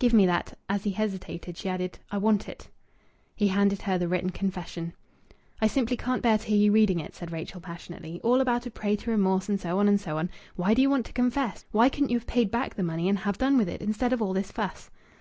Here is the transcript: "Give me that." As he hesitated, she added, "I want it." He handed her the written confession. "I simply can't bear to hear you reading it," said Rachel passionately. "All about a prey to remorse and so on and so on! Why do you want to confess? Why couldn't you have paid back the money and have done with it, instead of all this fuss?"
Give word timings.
"Give 0.00 0.12
me 0.12 0.26
that." 0.26 0.58
As 0.68 0.82
he 0.82 0.90
hesitated, 0.90 1.56
she 1.56 1.68
added, 1.68 2.00
"I 2.10 2.18
want 2.18 2.48
it." 2.48 2.70
He 3.36 3.46
handed 3.46 3.82
her 3.82 3.98
the 3.98 4.08
written 4.08 4.30
confession. 4.30 4.94
"I 5.60 5.68
simply 5.68 5.96
can't 5.96 6.22
bear 6.24 6.38
to 6.38 6.44
hear 6.44 6.58
you 6.58 6.72
reading 6.72 6.98
it," 6.98 7.14
said 7.14 7.30
Rachel 7.30 7.60
passionately. 7.60 8.20
"All 8.24 8.40
about 8.40 8.66
a 8.66 8.70
prey 8.72 8.96
to 8.96 9.12
remorse 9.12 9.48
and 9.48 9.60
so 9.60 9.78
on 9.78 9.86
and 9.86 10.00
so 10.00 10.18
on! 10.18 10.28
Why 10.56 10.74
do 10.74 10.82
you 10.82 10.90
want 10.90 11.06
to 11.06 11.12
confess? 11.12 11.66
Why 11.70 11.88
couldn't 11.88 12.10
you 12.10 12.18
have 12.18 12.26
paid 12.26 12.50
back 12.50 12.74
the 12.74 12.82
money 12.82 13.08
and 13.08 13.20
have 13.20 13.38
done 13.38 13.56
with 13.56 13.68
it, 13.68 13.80
instead 13.80 14.12
of 14.12 14.20
all 14.20 14.32
this 14.32 14.50
fuss?" 14.50 14.90